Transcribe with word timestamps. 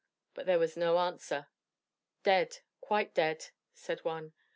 But 0.33 0.47
there 0.47 0.57
was 0.57 0.75
no 0.75 0.97
answer. 0.97 1.45
"Dead, 2.23 2.61
quite 2.81 3.13
dead," 3.13 3.49
said 3.75 4.03
one. 4.03 4.33